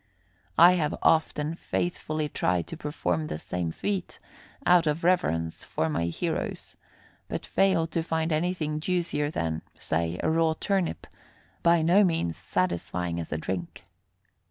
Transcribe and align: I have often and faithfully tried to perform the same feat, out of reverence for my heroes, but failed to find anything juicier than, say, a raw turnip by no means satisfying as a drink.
I 0.57 0.71
have 0.71 0.97
often 1.03 1.47
and 1.49 1.59
faithfully 1.59 2.27
tried 2.27 2.65
to 2.69 2.75
perform 2.75 3.27
the 3.27 3.37
same 3.37 3.71
feat, 3.71 4.17
out 4.65 4.87
of 4.87 5.03
reverence 5.03 5.63
for 5.63 5.89
my 5.89 6.05
heroes, 6.07 6.75
but 7.27 7.45
failed 7.45 7.91
to 7.91 8.01
find 8.01 8.31
anything 8.31 8.79
juicier 8.79 9.29
than, 9.29 9.61
say, 9.77 10.19
a 10.23 10.31
raw 10.31 10.55
turnip 10.59 11.05
by 11.61 11.83
no 11.83 12.03
means 12.03 12.35
satisfying 12.35 13.19
as 13.19 13.31
a 13.31 13.37
drink. 13.37 13.83